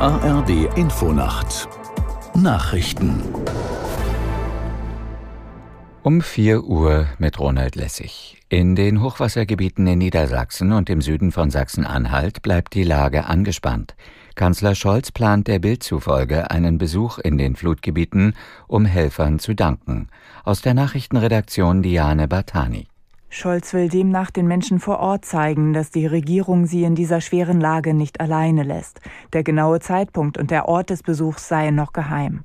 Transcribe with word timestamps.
ARD 0.00 0.76
Infonacht 0.76 1.68
Nachrichten 2.34 3.22
um 6.02 6.20
4 6.20 6.64
Uhr 6.64 7.06
mit 7.18 7.38
Ronald 7.38 7.76
Lessig. 7.76 8.42
In 8.48 8.74
den 8.74 9.00
Hochwassergebieten 9.00 9.86
in 9.86 9.98
Niedersachsen 9.98 10.72
und 10.72 10.90
im 10.90 11.00
Süden 11.00 11.30
von 11.30 11.50
Sachsen-Anhalt 11.50 12.42
bleibt 12.42 12.74
die 12.74 12.82
Lage 12.82 13.26
angespannt. 13.26 13.94
Kanzler 14.34 14.74
Scholz 14.74 15.12
plant 15.12 15.46
der 15.46 15.60
Bild 15.60 15.82
zufolge 15.84 16.50
einen 16.50 16.76
Besuch 16.76 17.18
in 17.18 17.38
den 17.38 17.54
Flutgebieten, 17.54 18.34
um 18.66 18.84
Helfern 18.84 19.38
zu 19.38 19.54
danken. 19.54 20.08
Aus 20.42 20.60
der 20.60 20.74
Nachrichtenredaktion 20.74 21.82
Diane 21.82 22.26
Bartani. 22.26 22.88
Scholz 23.36 23.74
will 23.74 23.88
demnach 23.88 24.30
den 24.30 24.46
Menschen 24.46 24.78
vor 24.78 25.00
Ort 25.00 25.24
zeigen, 25.24 25.72
dass 25.72 25.90
die 25.90 26.06
Regierung 26.06 26.66
sie 26.66 26.84
in 26.84 26.94
dieser 26.94 27.20
schweren 27.20 27.60
Lage 27.60 27.92
nicht 27.92 28.20
alleine 28.20 28.62
lässt. 28.62 29.00
Der 29.32 29.42
genaue 29.42 29.80
Zeitpunkt 29.80 30.38
und 30.38 30.52
der 30.52 30.68
Ort 30.68 30.90
des 30.90 31.02
Besuchs 31.02 31.48
seien 31.48 31.74
noch 31.74 31.92
geheim. 31.92 32.44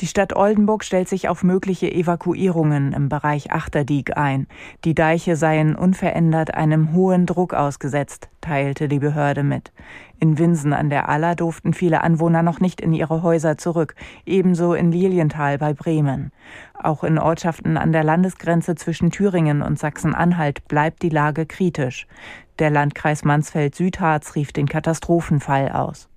Die 0.00 0.06
Stadt 0.06 0.36
Oldenburg 0.36 0.84
stellt 0.84 1.08
sich 1.08 1.28
auf 1.28 1.42
mögliche 1.42 1.90
Evakuierungen 1.90 2.92
im 2.92 3.08
Bereich 3.08 3.50
Achterdiek 3.50 4.16
ein. 4.16 4.46
Die 4.84 4.94
Deiche 4.94 5.36
seien 5.36 5.74
unverändert 5.74 6.54
einem 6.54 6.92
hohen 6.92 7.26
Druck 7.26 7.54
ausgesetzt, 7.54 8.28
teilte 8.40 8.88
die 8.88 9.00
Behörde 9.00 9.42
mit. 9.42 9.72
In 10.20 10.38
Winsen 10.38 10.72
an 10.72 10.90
der 10.90 11.08
Aller 11.08 11.34
durften 11.34 11.74
viele 11.74 12.02
Anwohner 12.02 12.42
noch 12.42 12.60
nicht 12.60 12.80
in 12.80 12.92
ihre 12.92 13.22
Häuser 13.22 13.58
zurück, 13.58 13.94
ebenso 14.26 14.74
in 14.74 14.92
Lilienthal 14.92 15.58
bei 15.58 15.74
Bremen. 15.74 16.32
Auch 16.74 17.04
in 17.04 17.18
Ortschaften 17.18 17.76
an 17.76 17.92
der 17.92 18.04
Landesgrenze 18.04 18.74
zwischen 18.74 19.10
Thüringen 19.10 19.62
und 19.62 19.78
Sachsen-Anhalt 19.78 20.66
bleibt 20.68 21.02
die 21.02 21.08
Lage 21.08 21.46
kritisch. 21.46 22.06
Der 22.58 22.70
Landkreis 22.70 23.24
Mansfeld-Südharz 23.24 24.34
rief 24.34 24.52
den 24.52 24.66
Katastrophenfall 24.66 25.70
aus. 25.70 26.08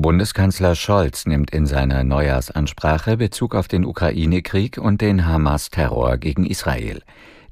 Bundeskanzler 0.00 0.76
Scholz 0.76 1.26
nimmt 1.26 1.50
in 1.50 1.66
seiner 1.66 2.04
Neujahrsansprache 2.04 3.18
Bezug 3.18 3.54
auf 3.54 3.68
den 3.68 3.84
Ukraine-Krieg 3.84 4.78
und 4.78 5.02
den 5.02 5.26
Hamas-Terror 5.26 6.16
gegen 6.16 6.46
Israel. 6.46 7.02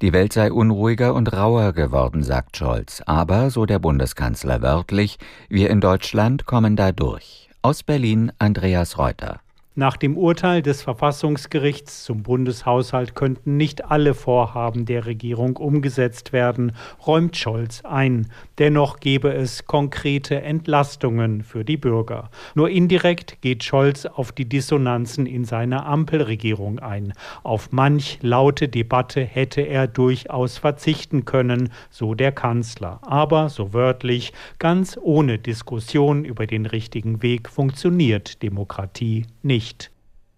Die 0.00 0.14
Welt 0.14 0.32
sei 0.32 0.50
unruhiger 0.50 1.12
und 1.12 1.30
rauer 1.32 1.74
geworden, 1.74 2.22
sagt 2.22 2.56
Scholz. 2.56 3.02
Aber, 3.04 3.50
so 3.50 3.66
der 3.66 3.78
Bundeskanzler 3.78 4.62
wörtlich, 4.62 5.18
wir 5.50 5.68
in 5.68 5.82
Deutschland 5.82 6.46
kommen 6.46 6.74
da 6.74 6.90
durch. 6.90 7.50
Aus 7.60 7.82
Berlin 7.82 8.32
Andreas 8.38 8.96
Reuter. 8.96 9.40
Nach 9.78 9.96
dem 9.96 10.16
Urteil 10.16 10.60
des 10.60 10.82
Verfassungsgerichts 10.82 12.02
zum 12.02 12.24
Bundeshaushalt 12.24 13.14
könnten 13.14 13.56
nicht 13.56 13.84
alle 13.84 14.14
Vorhaben 14.14 14.86
der 14.86 15.06
Regierung 15.06 15.56
umgesetzt 15.56 16.32
werden, 16.32 16.72
räumt 17.06 17.36
Scholz 17.36 17.82
ein. 17.84 18.26
Dennoch 18.58 18.98
gebe 18.98 19.32
es 19.32 19.66
konkrete 19.66 20.42
Entlastungen 20.42 21.44
für 21.44 21.64
die 21.64 21.76
Bürger. 21.76 22.28
Nur 22.56 22.70
indirekt 22.70 23.40
geht 23.40 23.62
Scholz 23.62 24.04
auf 24.04 24.32
die 24.32 24.48
Dissonanzen 24.48 25.26
in 25.26 25.44
seiner 25.44 25.86
Ampelregierung 25.86 26.80
ein. 26.80 27.12
Auf 27.44 27.70
manch 27.70 28.18
laute 28.20 28.66
Debatte 28.66 29.20
hätte 29.20 29.60
er 29.60 29.86
durchaus 29.86 30.58
verzichten 30.58 31.24
können, 31.24 31.70
so 31.88 32.16
der 32.16 32.32
Kanzler. 32.32 32.98
Aber, 33.02 33.48
so 33.48 33.72
wörtlich, 33.72 34.32
ganz 34.58 34.98
ohne 35.00 35.38
Diskussion 35.38 36.24
über 36.24 36.48
den 36.48 36.66
richtigen 36.66 37.22
Weg 37.22 37.48
funktioniert 37.48 38.42
Demokratie 38.42 39.24
nicht 39.44 39.67
nicht. 39.68 39.90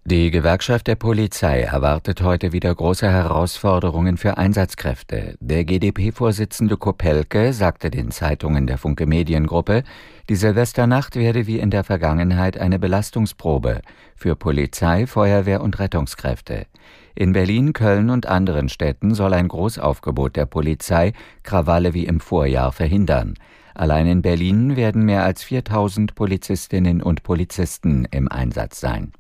Die 0.05 0.31
Gewerkschaft 0.31 0.87
der 0.87 0.97
Polizei 0.97 1.61
erwartet 1.61 2.23
heute 2.23 2.53
wieder 2.53 2.75
große 2.75 3.09
Herausforderungen 3.09 4.17
für 4.17 4.39
Einsatzkräfte. 4.39 5.37
Der 5.41 5.65
GdP-Vorsitzende 5.65 6.79
Kopelke 6.79 7.53
sagte 7.53 7.91
den 7.91 8.11
Zeitungen 8.11 8.67
der 8.67 8.79
Funke 8.79 9.07
Mediengruppe, 9.07 9.85
die 10.29 10.37
Silvesternacht 10.37 11.17
werde 11.17 11.47
wie 11.47 11.59
in 11.61 11.71
der 11.71 11.85
Vergangenheit 11.85 12.59
eine 12.59 12.79
Belastungsprobe 12.79 13.83
für 14.17 14.37
Polizei, 14.37 15.07
Feuerwehr 15.07 15.61
und 15.61 15.79
Rettungskräfte. 15.79 16.67
In 17.15 17.33
Berlin, 17.33 17.75
Köln 17.75 18.09
und 18.09 18.27
anderen 18.27 18.71
Städten 18.71 19.15
soll 19.15 19.35
ein 19.35 19.49
Großaufgebot 19.49 20.35
der 20.35 20.47
Polizei 20.47 21.13
Krawalle 21.43 21.93
wie 21.93 22.07
im 22.07 22.21
Vorjahr 22.21 22.73
verhindern. 22.73 23.35
Allein 23.75 24.07
in 24.07 24.23
Berlin 24.23 24.77
werden 24.77 25.05
mehr 25.05 25.25
als 25.25 25.45
4000 25.45 26.15
Polizistinnen 26.15 27.03
und 27.03 27.23
Polizisten 27.23 28.07
im 28.11 28.29
Einsatz 28.29 28.81
sein. 28.81 29.13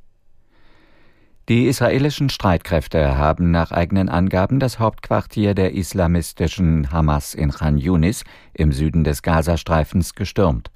Die 1.49 1.67
israelischen 1.67 2.31
Streitkräfte 2.31 3.17
haben 3.17 3.51
nach 3.51 3.73
eigenen 3.73 4.09
Angaben 4.09 4.61
das 4.61 4.79
Hauptquartier 4.79 5.55
der 5.55 5.75
islamistischen 5.75 6.93
Hamas 6.93 7.35
in 7.35 7.51
Khan 7.51 7.79
Yunis 7.79 8.25
im 8.55 8.71
Süden 8.71 9.03
des 9.03 9.23
Gazastreifens 9.23 10.15
gestürmt. 10.15 10.71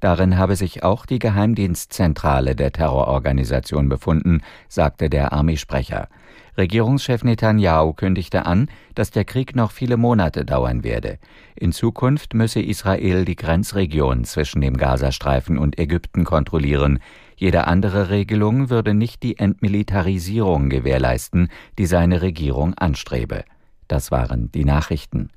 Darin 0.00 0.36
habe 0.36 0.56
sich 0.56 0.82
auch 0.82 1.06
die 1.06 1.18
Geheimdienstzentrale 1.18 2.54
der 2.54 2.72
Terrororganisation 2.72 3.88
befunden, 3.88 4.42
sagte 4.68 5.08
der 5.08 5.32
Armeesprecher. 5.32 6.08
Regierungschef 6.56 7.22
Netanyahu 7.22 7.92
kündigte 7.92 8.46
an, 8.46 8.68
dass 8.94 9.10
der 9.10 9.24
Krieg 9.24 9.54
noch 9.54 9.72
viele 9.72 9.96
Monate 9.96 10.44
dauern 10.44 10.84
werde. 10.84 11.18
In 11.54 11.72
Zukunft 11.72 12.32
müsse 12.32 12.60
Israel 12.60 13.24
die 13.26 13.36
Grenzregion 13.36 14.24
zwischen 14.24 14.62
dem 14.62 14.76
Gazastreifen 14.76 15.58
und 15.58 15.78
Ägypten 15.78 16.24
kontrollieren. 16.24 16.98
Jede 17.36 17.66
andere 17.66 18.08
Regelung 18.08 18.70
würde 18.70 18.94
nicht 18.94 19.22
die 19.22 19.38
Entmilitarisierung 19.38 20.70
gewährleisten, 20.70 21.48
die 21.78 21.86
seine 21.86 22.22
Regierung 22.22 22.72
anstrebe. 22.74 23.44
Das 23.86 24.10
waren 24.10 24.50
die 24.52 24.64
Nachrichten. 24.64 25.30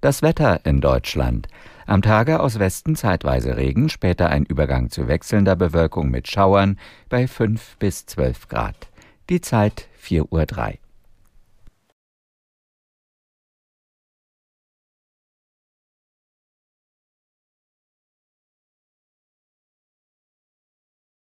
Das 0.00 0.22
Wetter 0.22 0.64
in 0.64 0.80
Deutschland. 0.80 1.46
Am 1.86 2.00
Tage 2.00 2.40
aus 2.40 2.58
Westen 2.58 2.96
zeitweise 2.96 3.58
Regen, 3.58 3.90
später 3.90 4.30
ein 4.30 4.46
Übergang 4.46 4.88
zu 4.88 5.08
wechselnder 5.08 5.56
Bewölkung 5.56 6.10
mit 6.10 6.26
Schauern 6.26 6.78
bei 7.10 7.28
5 7.28 7.76
bis 7.76 8.06
12 8.06 8.48
Grad. 8.48 8.88
Die 9.28 9.42
Zeit 9.42 9.88
4.03 10.02 10.22
Uhr. 10.30 10.89